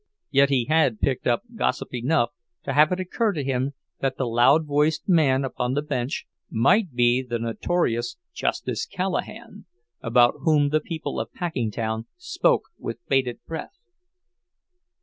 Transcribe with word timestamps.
Yet 0.31 0.49
he 0.49 0.65
had 0.65 0.99
picked 0.99 1.27
up 1.27 1.43
gossip 1.55 1.93
enough 1.93 2.31
to 2.63 2.73
have 2.73 2.91
it 2.91 2.99
occur 2.99 3.33
to 3.33 3.43
him 3.43 3.75
that 3.99 4.17
the 4.17 4.25
loud 4.25 4.65
voiced 4.65 5.07
man 5.07 5.45
upon 5.45 5.75
the 5.75 5.83
bench 5.83 6.25
might 6.49 6.95
be 6.95 7.21
the 7.21 7.37
notorious 7.37 8.17
Justice 8.33 8.87
Callahan, 8.87 9.65
about 10.01 10.37
whom 10.41 10.69
the 10.69 10.79
people 10.81 11.19
of 11.19 11.31
Packingtown 11.33 12.07
spoke 12.17 12.69
with 12.79 12.97
bated 13.09 13.45
breath. 13.45 13.77